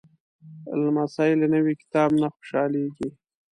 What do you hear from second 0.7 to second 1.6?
لمسی له